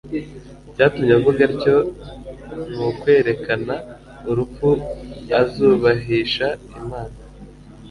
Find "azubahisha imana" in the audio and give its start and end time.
5.41-7.17